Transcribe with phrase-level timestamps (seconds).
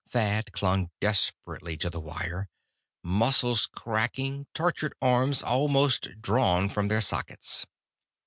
[0.09, 2.49] Thad clung desperately to the wire,
[3.03, 7.67] muscles cracking, tortured arms almost drawn from their sockets.